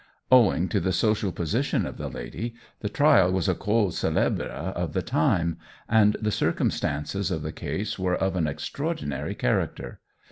Owing 0.31 0.67
to 0.69 0.79
the 0.79 0.93
social 0.93 1.31
position 1.31 1.85
of 1.85 1.97
the 1.97 2.09
lady, 2.09 2.55
the 2.79 2.89
trial 2.89 3.31
was 3.31 3.47
a 3.47 3.53
cause 3.53 3.99
célèbre 3.99 4.49
of 4.49 4.93
the 4.93 5.03
time, 5.03 5.59
and 5.87 6.17
the 6.19 6.31
circumstances 6.31 7.29
of 7.29 7.43
the 7.43 7.51
case 7.53 7.99
were 7.99 8.15
of 8.15 8.35
an 8.35 8.47
extraordinary 8.47 9.35
character. 9.35 9.99